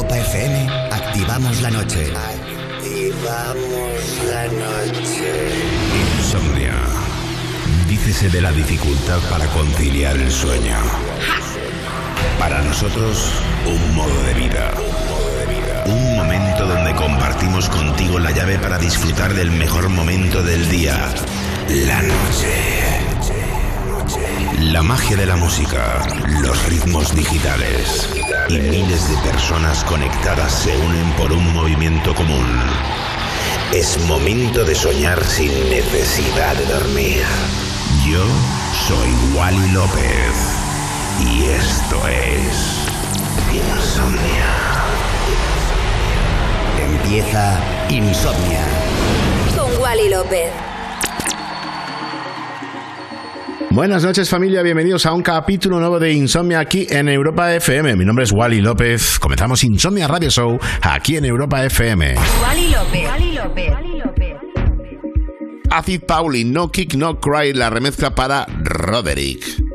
[0.00, 2.10] Europa FM activamos la noche.
[2.16, 5.50] Activamos la noche.
[6.16, 6.72] Insomnia.
[7.86, 10.78] Dícese de la dificultad para conciliar el sueño.
[12.38, 13.30] Para nosotros,
[13.66, 14.72] un modo de vida.
[15.84, 20.96] Un momento donde compartimos contigo la llave para disfrutar del mejor momento del día.
[21.68, 22.56] La noche.
[24.60, 26.00] La magia de la música,
[26.40, 28.08] los ritmos digitales
[28.50, 32.46] y miles de personas conectadas se unen por un movimiento común.
[33.72, 37.22] Es momento de soñar sin necesidad de dormir.
[38.04, 38.24] Yo
[38.88, 40.32] soy Wally López
[41.20, 42.88] y esto es
[43.52, 44.50] Insomnia.
[46.80, 48.64] Empieza Insomnia.
[49.56, 50.50] Con Wally López.
[53.72, 57.94] Buenas noches familia, bienvenidos a un capítulo nuevo de Insomnia aquí en Europa FM.
[57.94, 59.20] Mi nombre es Wally López.
[59.20, 62.16] Comenzamos Insomnia Radio Show aquí en Europa FM.
[62.42, 63.04] Wally López.
[63.08, 63.72] Wally López.
[65.70, 69.69] Acid Pauli, No Kick No Cry, la remezcla para Roderick.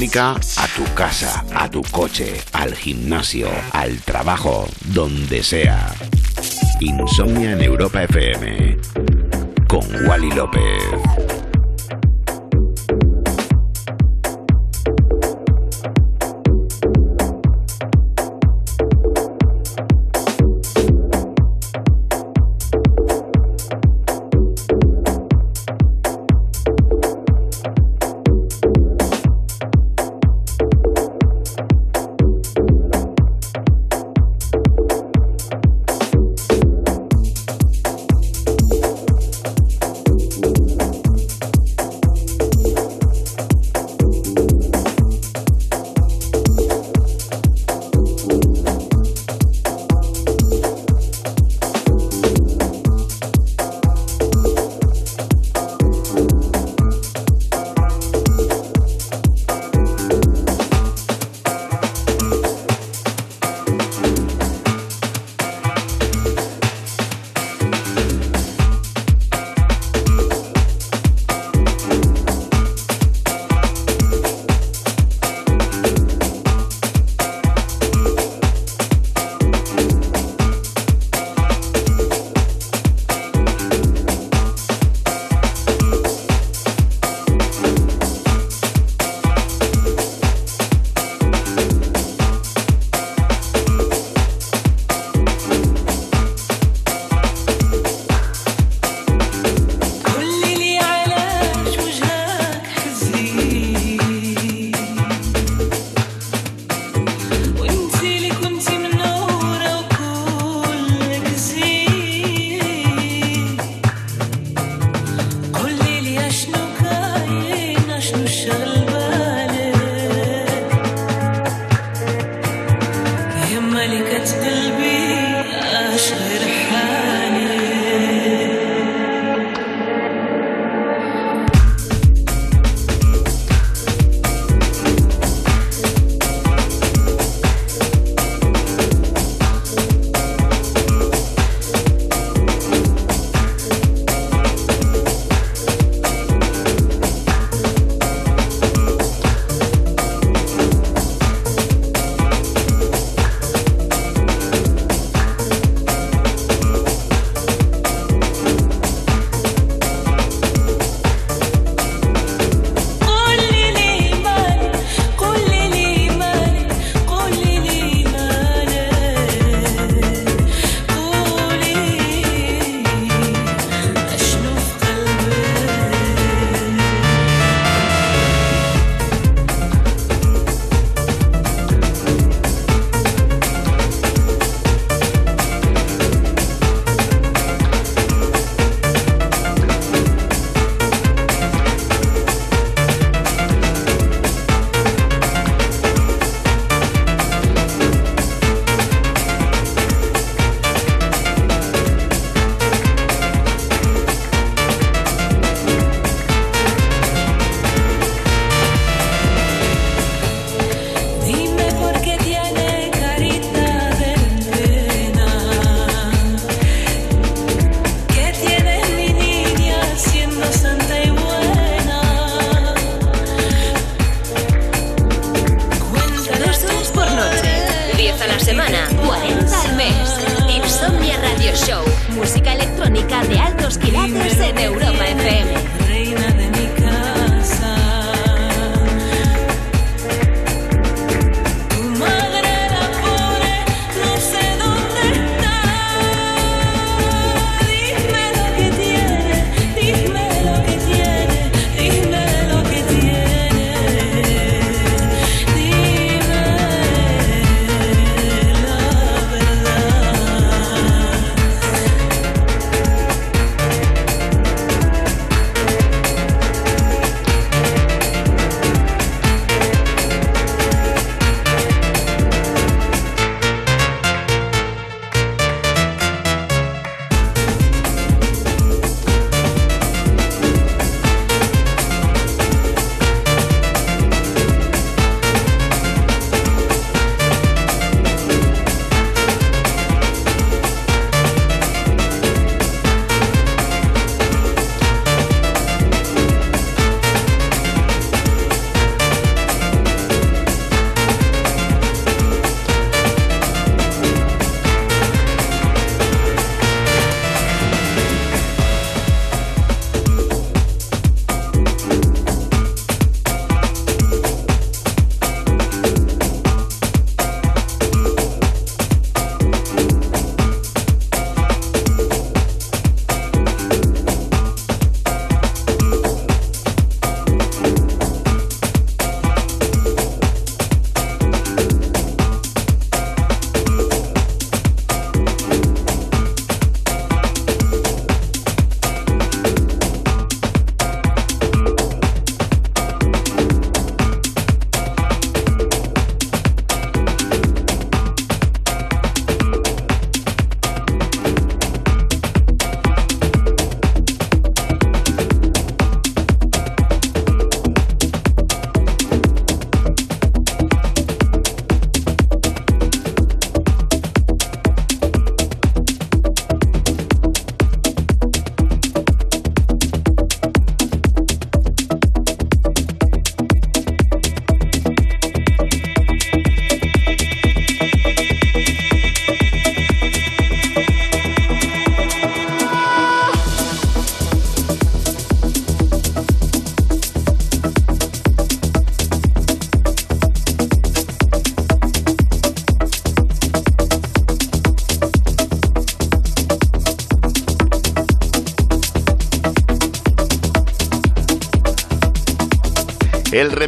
[0.00, 5.92] A tu casa, a tu coche, al gimnasio, al trabajo, donde sea.
[6.78, 8.78] Insomnia en Europa FM
[9.66, 11.27] con Wally López.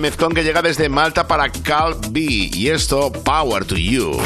[0.01, 2.21] El remezcón que llega desde Malta para Cal B.
[2.23, 4.19] Y esto, Power to You.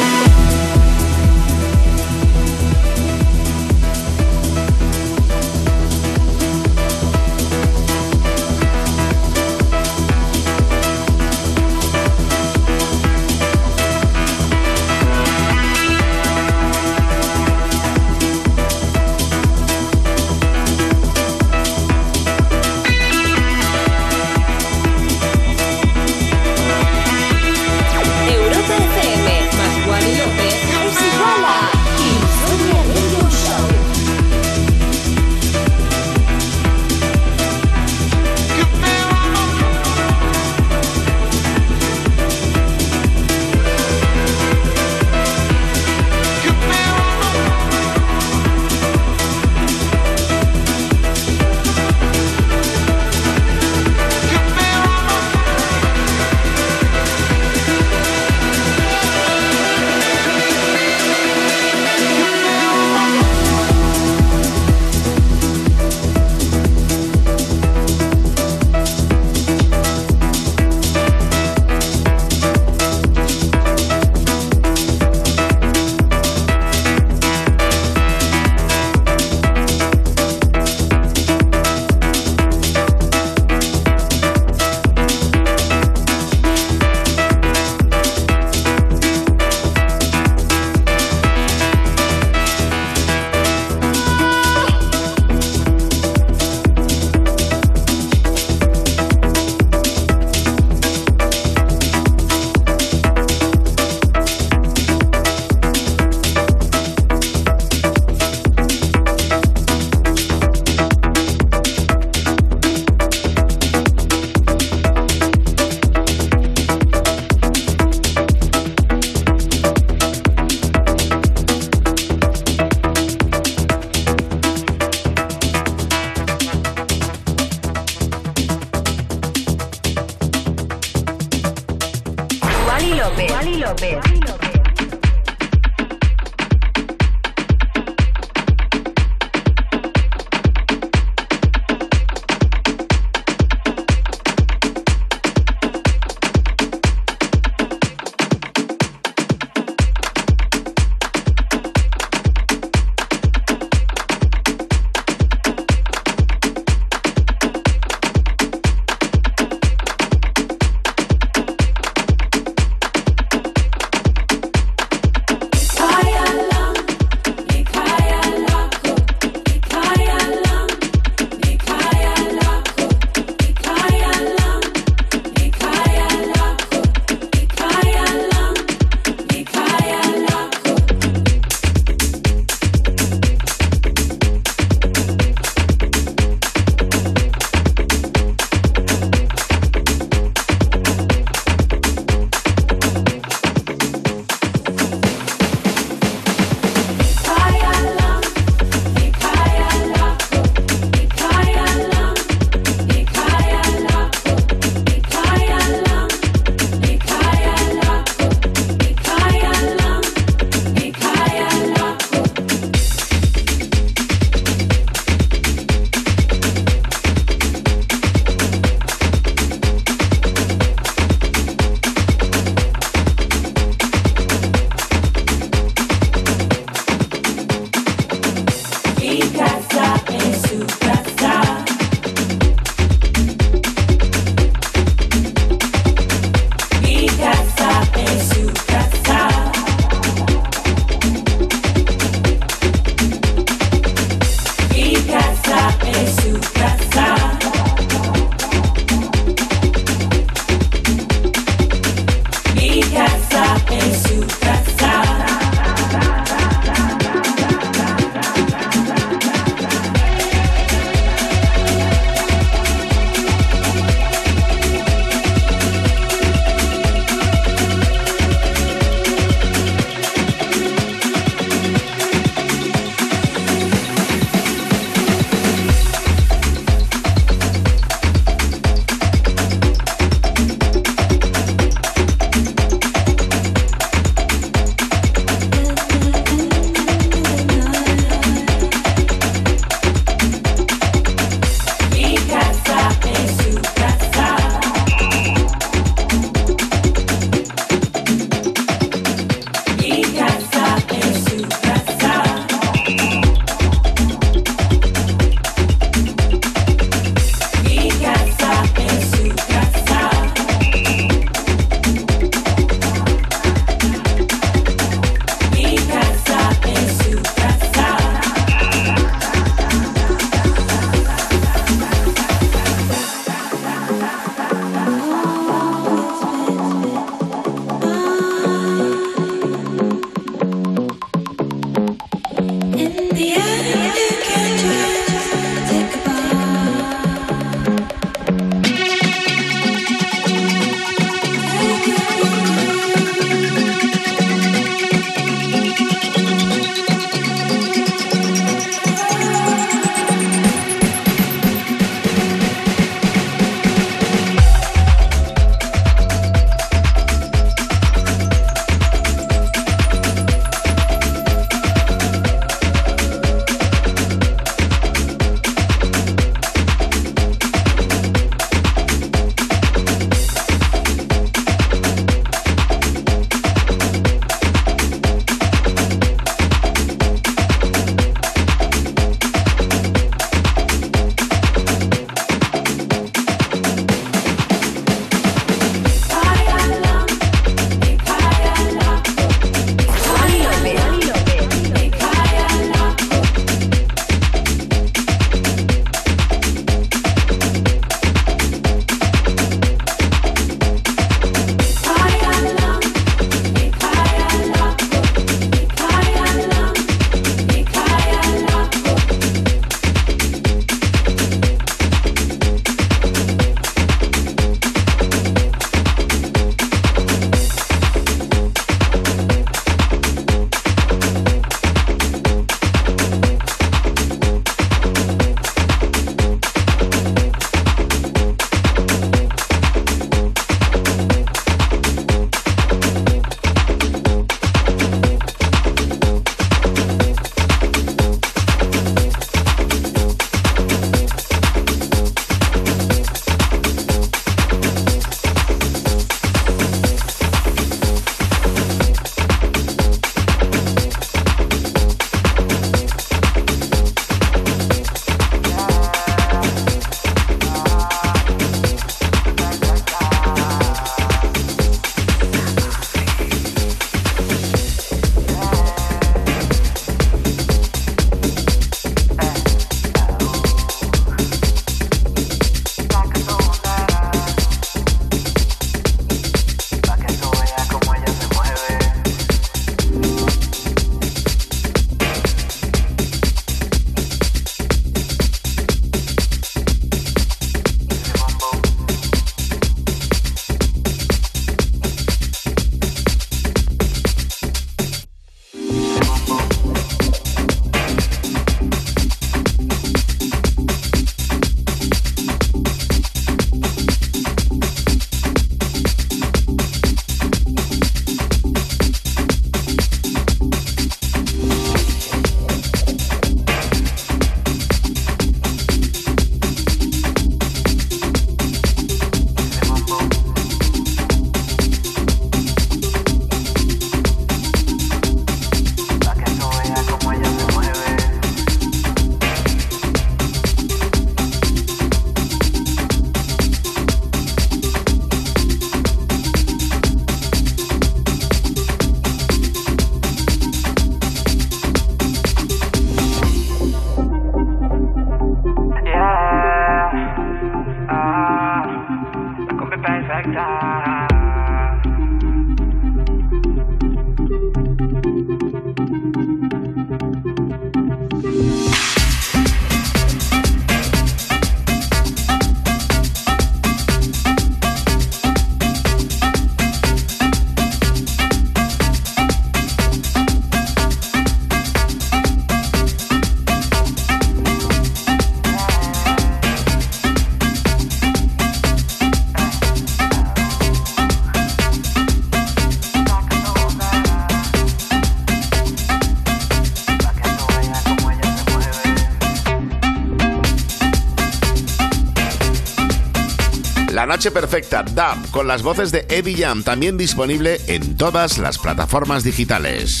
[594.08, 599.22] Noche Perfecta, DAP, con las voces de Eddie Jam, también disponible en todas las plataformas
[599.22, 600.00] digitales.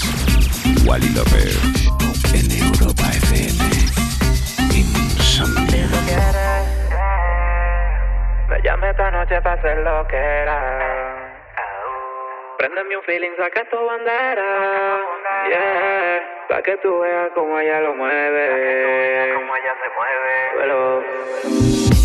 [0.86, 1.58] Wally López,
[2.32, 3.68] en Europa FM.
[4.74, 5.88] Insomnio.
[8.48, 11.44] Me llame esta noche para hacer lo que era.
[12.56, 15.00] Préndeme un feeling, saca tu bandera.
[15.50, 19.34] Yeah, pa' que tú veas cómo ella lo mueve.
[19.34, 20.72] Cómo ella se mueve.
[21.52, 21.97] Wally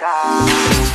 [0.00, 0.93] Baita.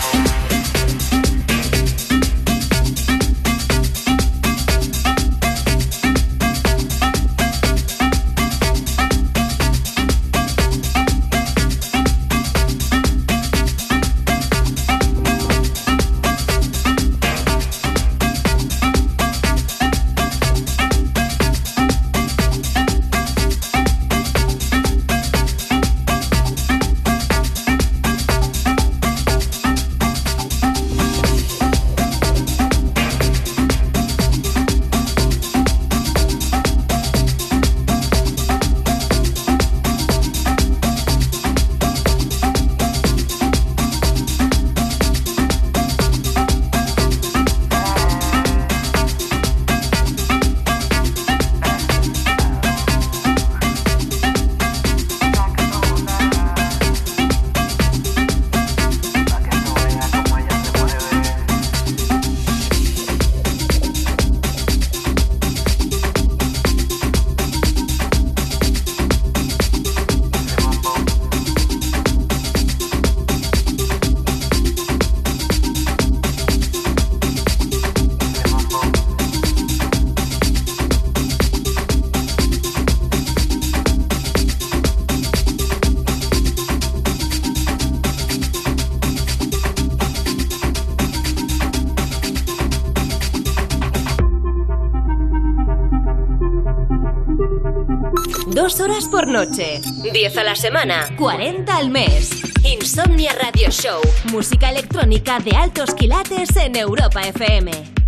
[99.46, 99.80] Noche.
[100.12, 101.08] 10 a la semana.
[101.18, 102.30] 40 al mes.
[102.64, 104.02] Insomnia Radio Show.
[104.32, 107.99] Música electrónica de altos quilates en Europa FM.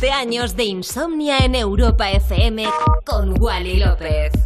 [0.00, 2.64] 7 años de insomnia en Europa FM
[3.04, 4.39] con Wally López.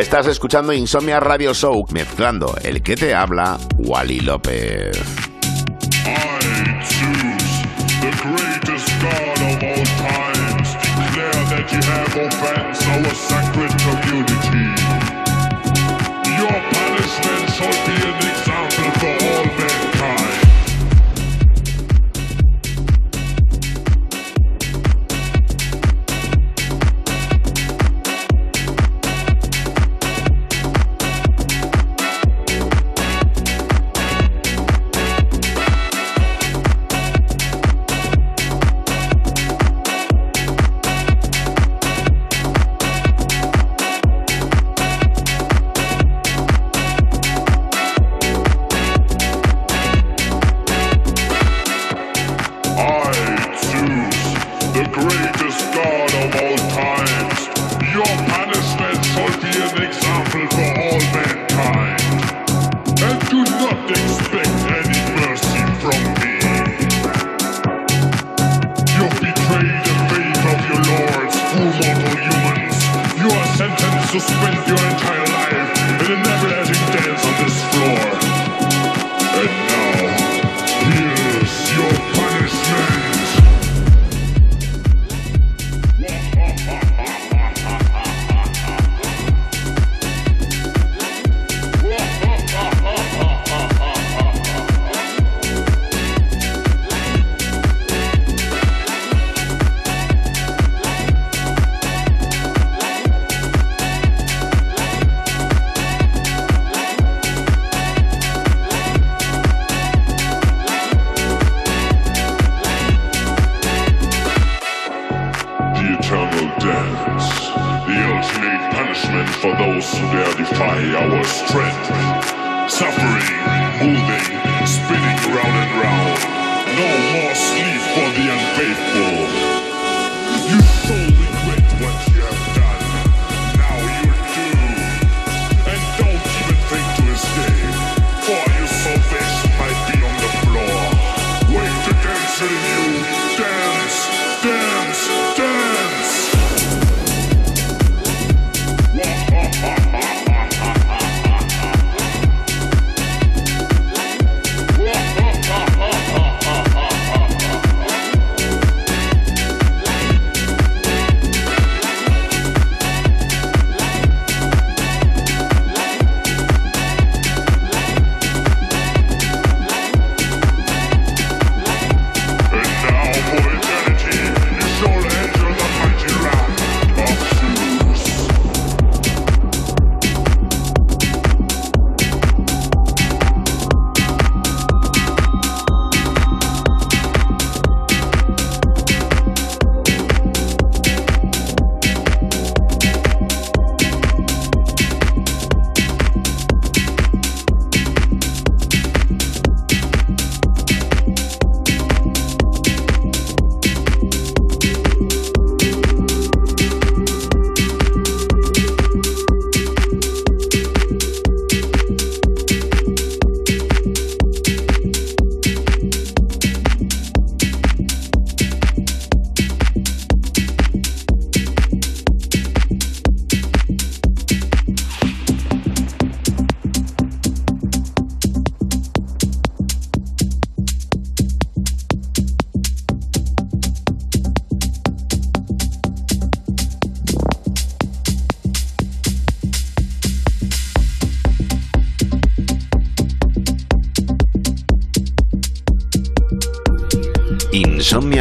[0.00, 5.19] Estás escuchando Insomnia Radio Show, mezclando el que te habla, Wally López.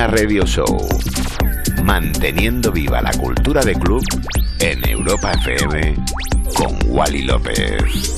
[0.08, 0.88] Radio Show.
[1.84, 4.04] Manteniendo viva la cultura de club
[4.60, 5.96] en Europa FM
[6.56, 8.09] con Wally López.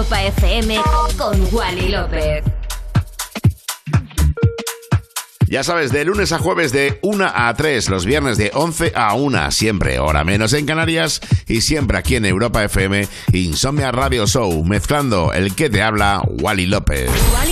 [0.00, 0.80] Europa FM
[1.18, 2.42] con Wally López.
[5.46, 9.12] Ya sabes, de lunes a jueves de 1 a 3, los viernes de 11 a
[9.12, 14.64] 1, siempre hora menos en Canarias y siempre aquí en Europa FM, Insomnia Radio Show,
[14.64, 17.10] mezclando el que te habla, Wally López.
[17.34, 17.49] Wally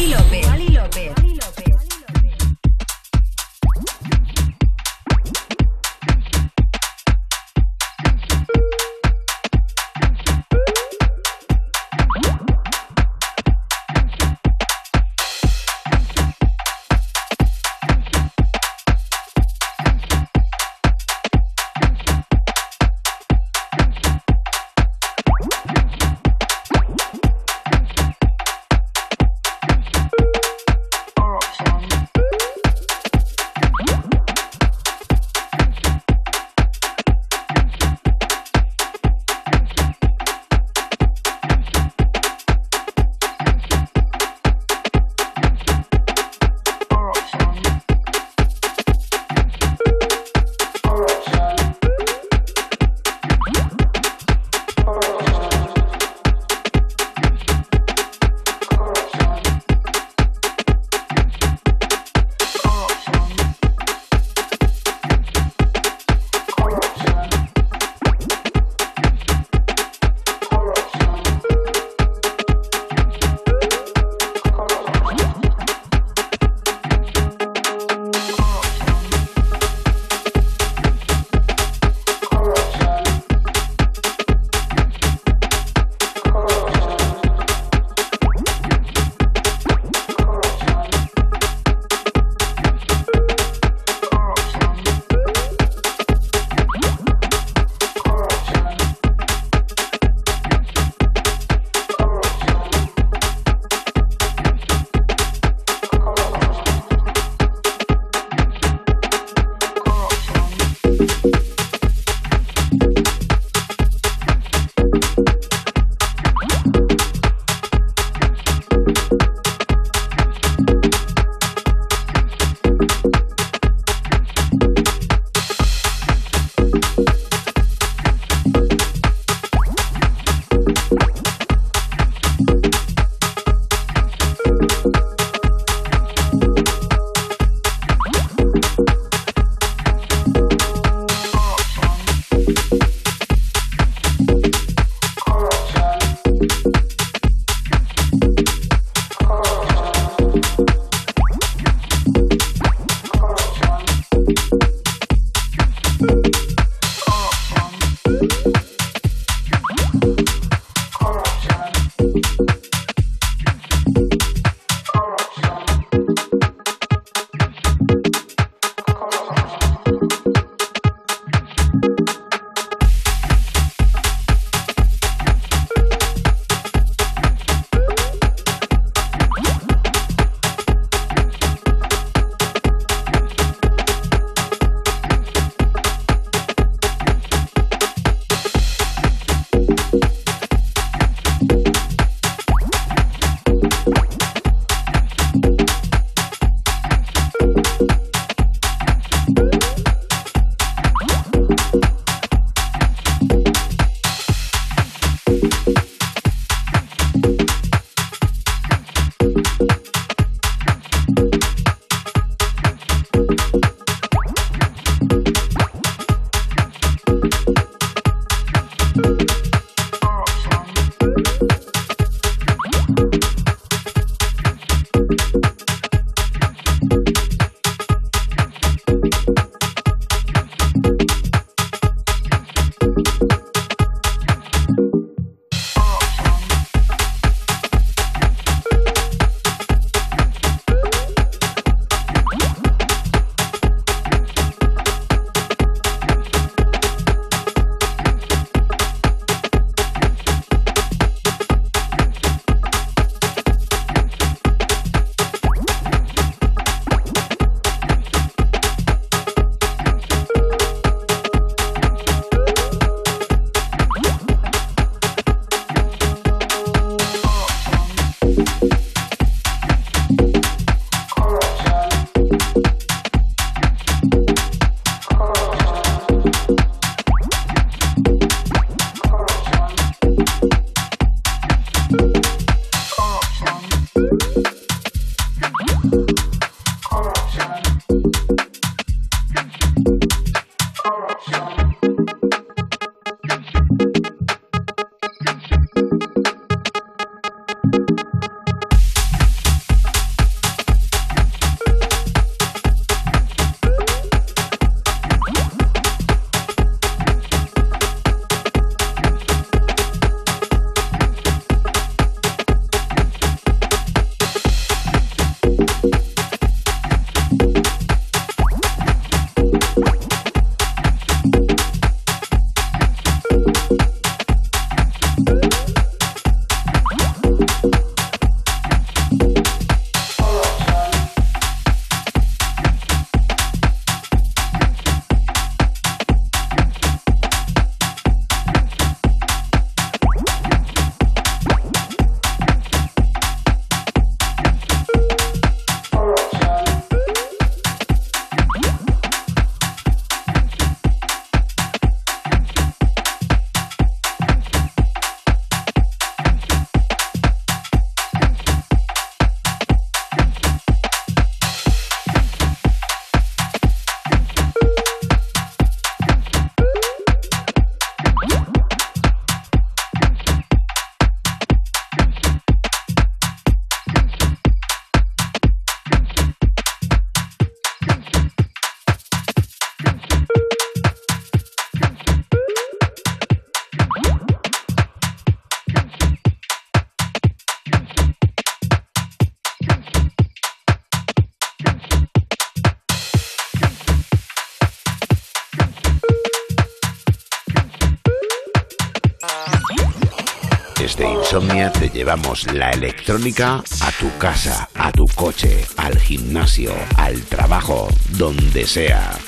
[401.99, 409.18] llevamos la electrónica a tu casa, a tu coche, al gimnasio, al trabajo, donde sea.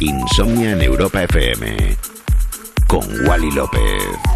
[0.00, 1.96] Insomnia en Europa FM
[2.88, 4.33] con Wally López.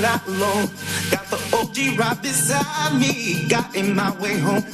[0.00, 0.68] Not alone.
[1.10, 3.48] Got the OG right beside me.
[3.48, 4.65] Got in my way home.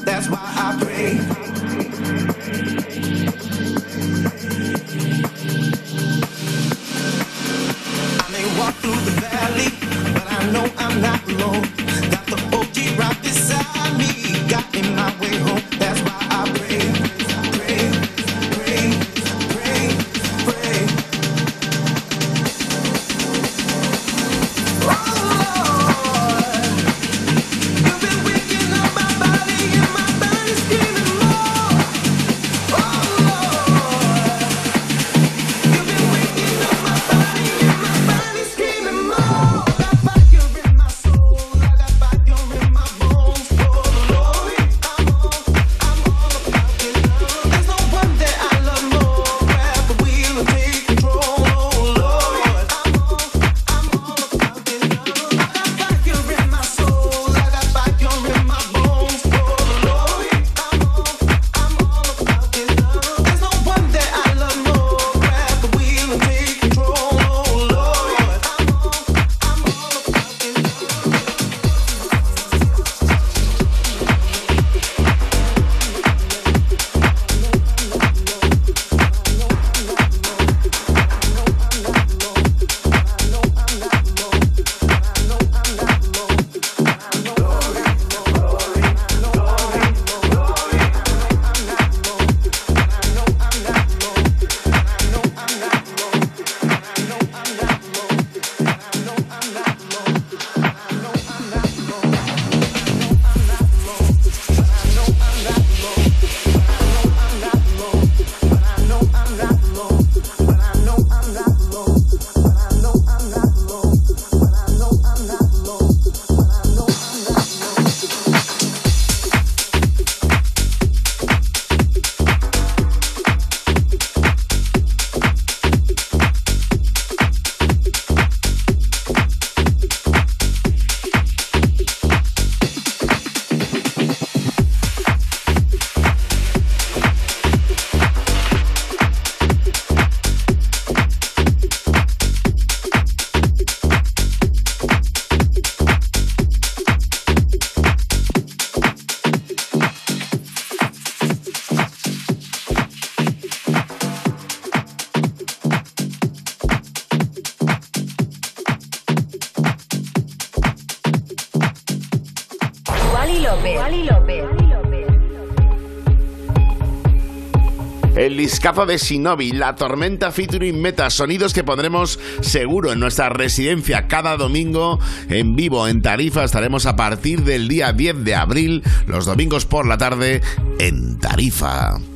[168.40, 174.36] Escazo de Shinobi, La Tormenta featuring Meta, sonidos que pondremos seguro en nuestra residencia cada
[174.36, 174.98] domingo
[175.28, 176.44] en vivo en Tarifa.
[176.44, 180.40] Estaremos a partir del día 10 de abril, los domingos por la tarde,
[180.78, 182.11] en Tarifa.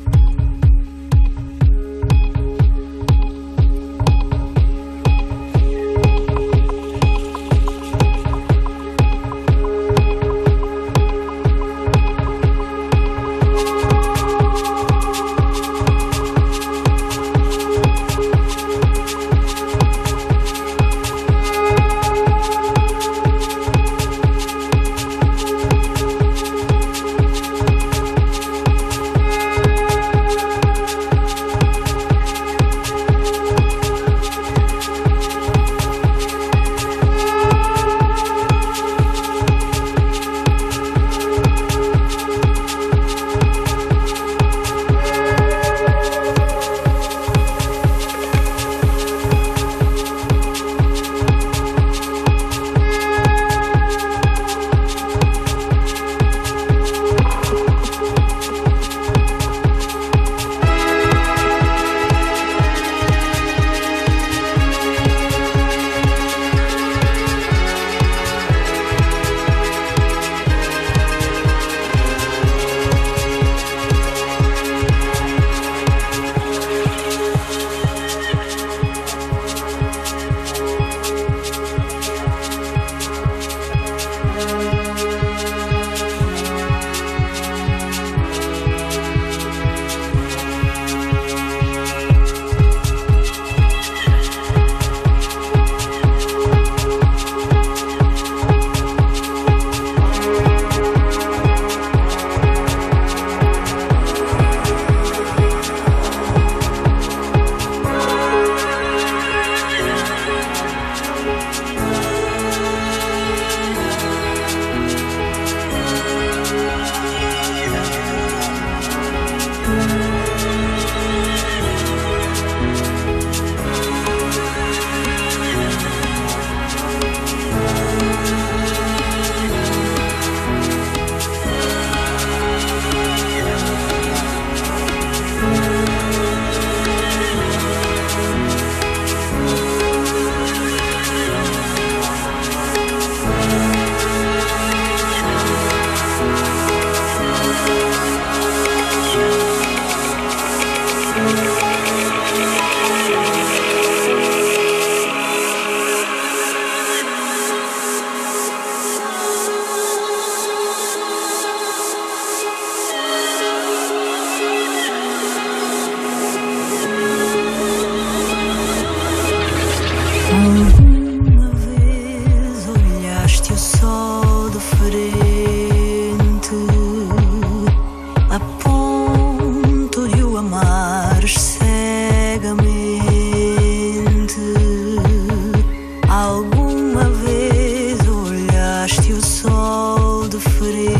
[190.59, 190.96] sufrir.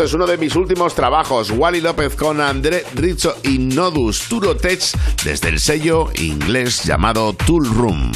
[0.00, 4.80] Esto es uno de mis últimos trabajos, Wally López con André Rizzo y Nodus Turotech
[5.22, 8.10] desde el sello inglés llamado Tool Room.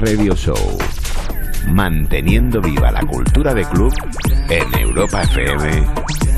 [0.00, 0.78] Radio Show.
[1.72, 3.92] Manteniendo viva la cultura de club
[4.48, 5.86] en Europa FM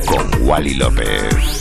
[0.07, 1.60] con Wally López.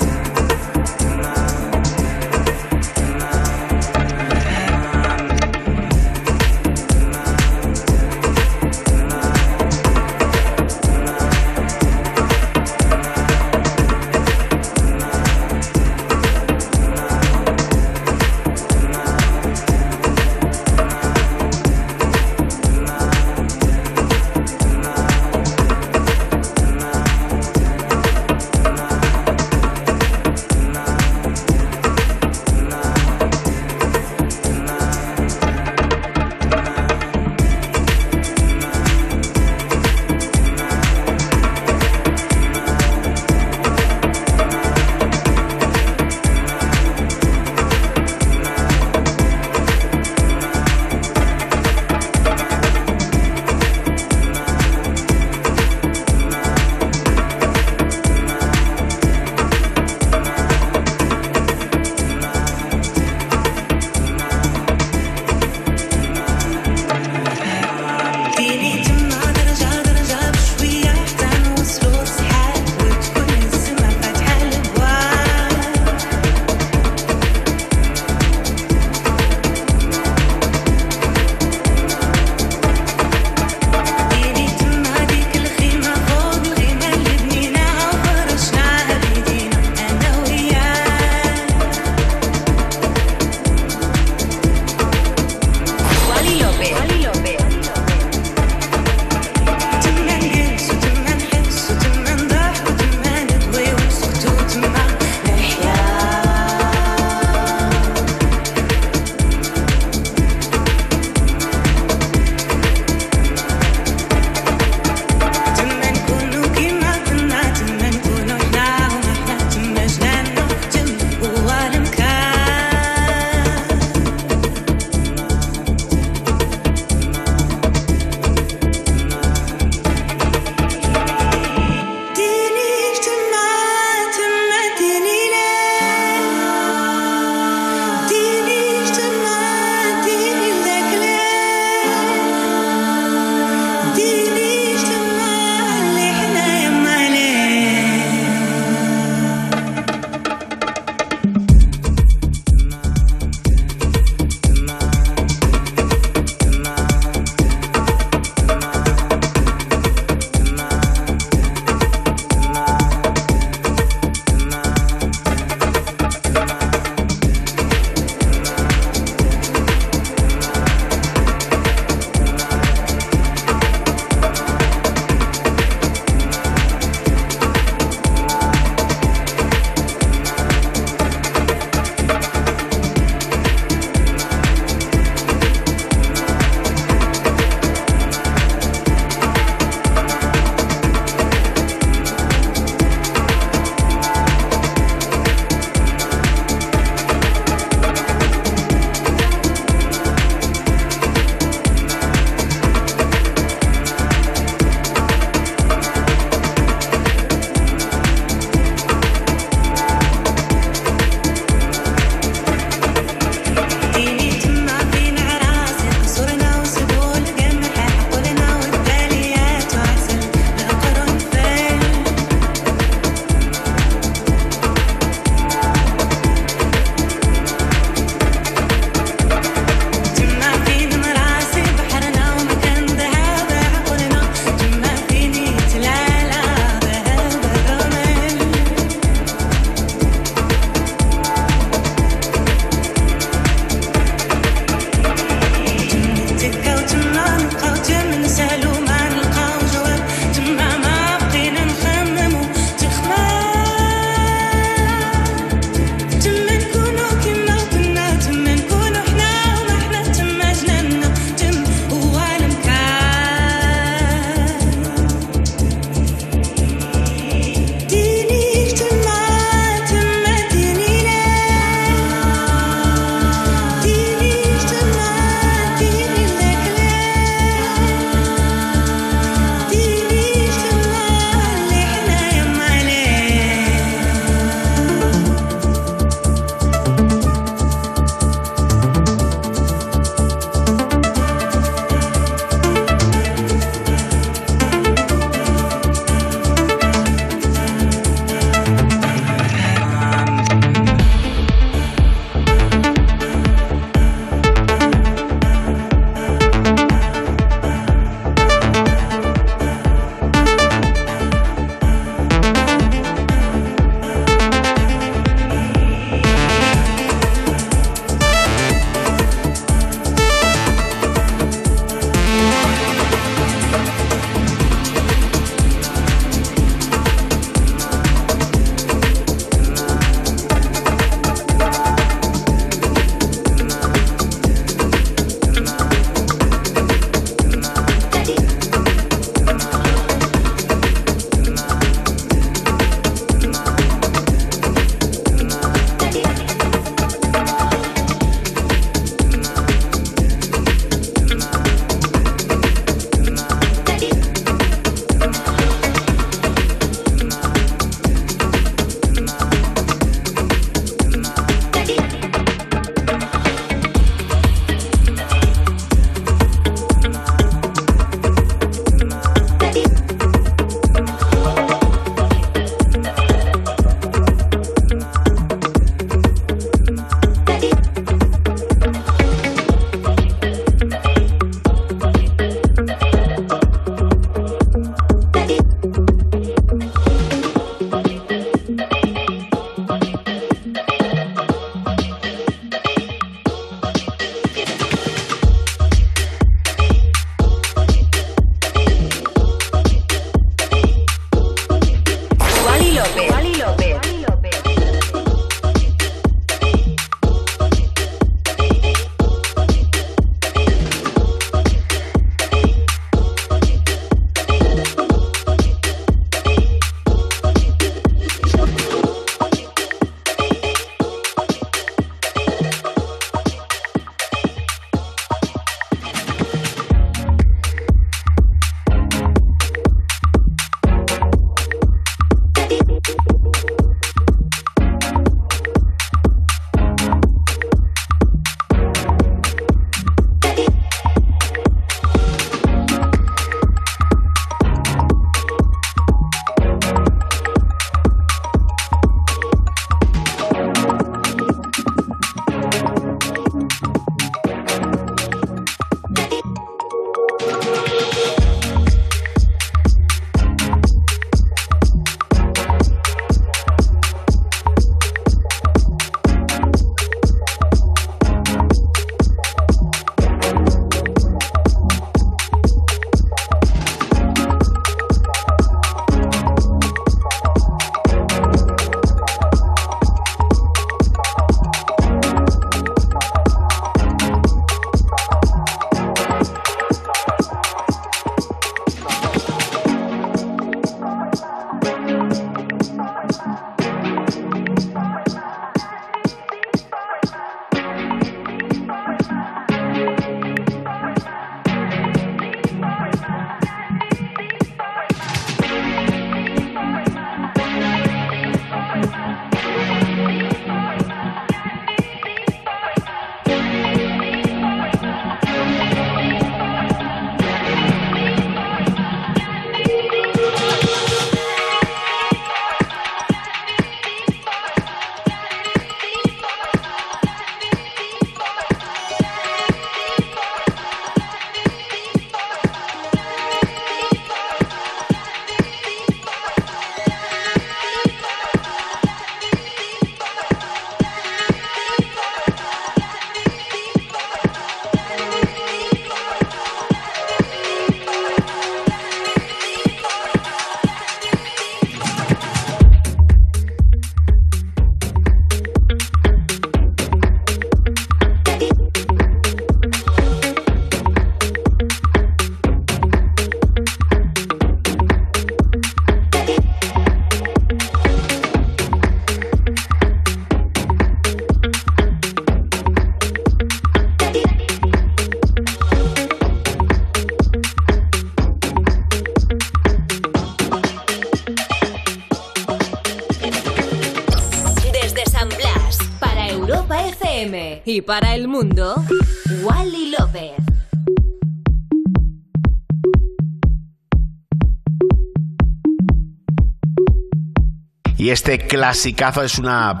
[598.46, 600.00] Este clasicazo es una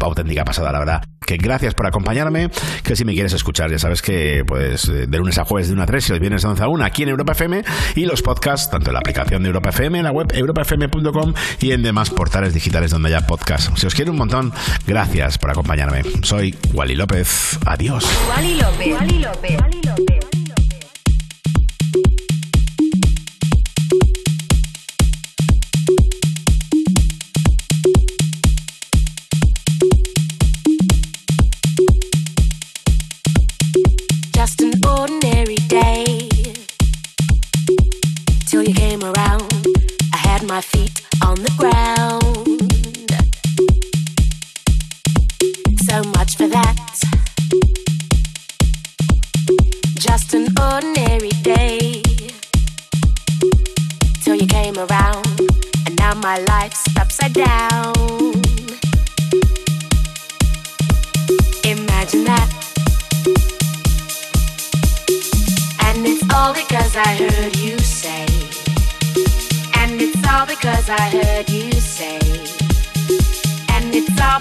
[0.00, 1.04] auténtica pasada, la verdad.
[1.24, 2.50] Que gracias por acompañarme,
[2.82, 5.82] que si me quieres escuchar, ya sabes que pues de lunes a jueves de 1
[5.84, 7.62] a 3 y los viernes de 11 a 1 aquí en Europa FM
[7.94, 11.70] y los podcasts, tanto en la aplicación de Europa FM, en la web europafm.com y
[11.70, 13.76] en demás portales digitales donde haya podcast.
[13.76, 14.52] Si os quiero un montón,
[14.84, 16.02] gracias por acompañarme.
[16.22, 17.56] Soy Wally López.
[17.66, 18.04] Adiós.
[18.30, 19.00] Wally López.
[19.00, 20.05] Wally López.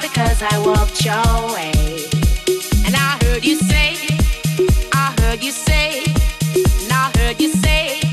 [0.02, 1.72] Because I walked your way.
[2.86, 3.96] And I heard you say,
[4.94, 6.04] I heard you say,
[6.84, 8.05] and I heard you say,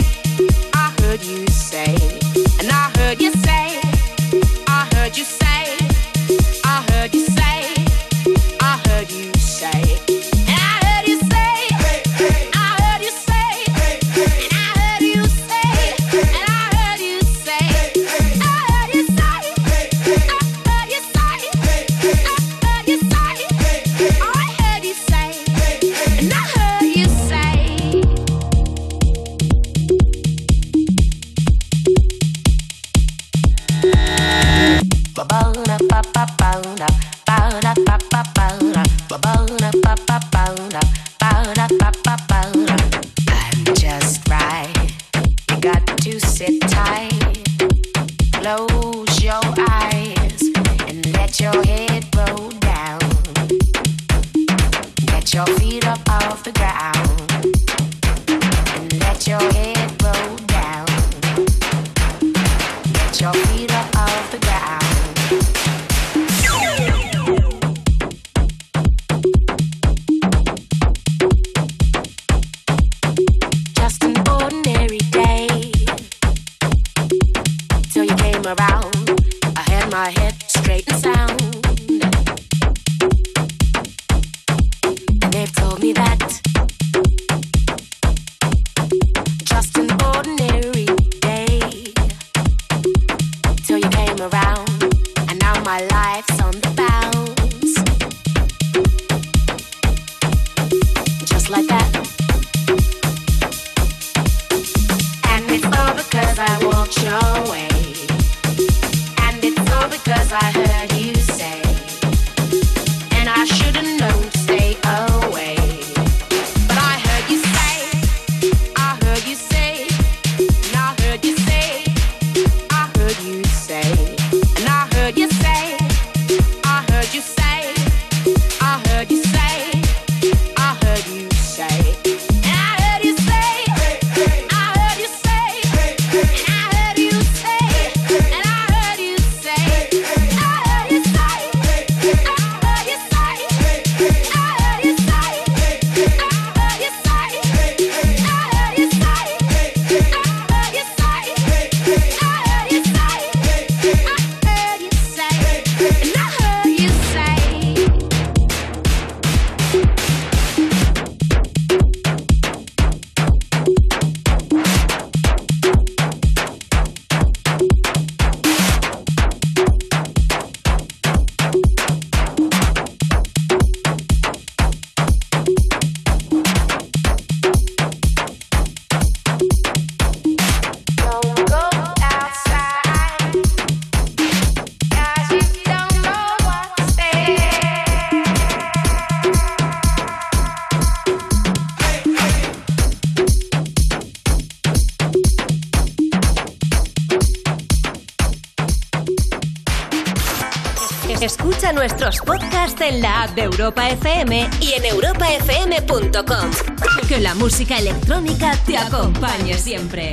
[207.71, 210.12] electrónica te acompañe siempre.